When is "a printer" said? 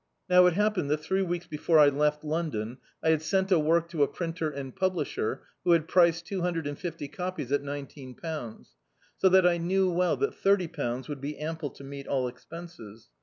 4.01-4.49